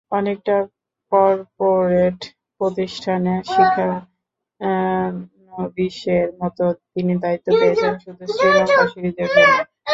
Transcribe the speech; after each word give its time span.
অনেকটা 0.11 0.55
করপোরেট 1.11 2.19
প্রতিষ্ঠানে 2.61 3.33
শিক্ষানবিশের 3.53 5.07
মতো, 6.41 6.65
তিনি 6.93 7.13
দায়িত্ব 7.23 7.47
পেয়েছেন 7.59 7.93
শুধু 8.03 8.23
শ্রীলঙ্কা 8.35 8.83
সিরিজের 8.91 9.29
জন্য। 9.35 9.55